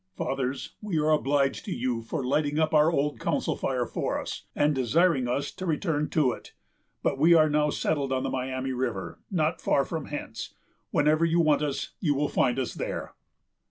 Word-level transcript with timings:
Fathers, 0.15 0.73
we 0.81 0.97
are 0.97 1.11
obliged 1.11 1.63
to 1.65 1.71
you 1.71 2.01
for 2.01 2.25
lighting 2.25 2.57
up 2.57 2.73
our 2.73 2.89
old 2.91 3.19
council 3.19 3.55
fire 3.55 3.85
for 3.85 4.19
us, 4.19 4.45
and 4.55 4.73
desiring 4.73 5.27
us 5.27 5.51
to 5.51 5.67
return 5.67 6.09
to 6.09 6.31
it; 6.31 6.53
but 7.03 7.19
we 7.19 7.35
are 7.35 7.47
now 7.51 7.69
settled 7.69 8.11
on 8.11 8.23
the 8.23 8.31
Miami 8.31 8.71
River, 8.73 9.19
not 9.29 9.61
far 9.61 9.85
from 9.85 10.05
hence: 10.05 10.55
whenever 10.89 11.23
you 11.23 11.39
want 11.39 11.61
us, 11.61 11.91
you 11.99 12.15
will 12.15 12.29
find 12.29 12.57
us 12.57 12.73
there." 12.73 13.13